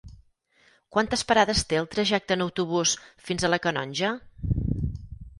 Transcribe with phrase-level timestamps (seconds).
[0.95, 2.93] Quantes parades té el trajecte en autobús
[3.27, 4.09] fins a la Canonja?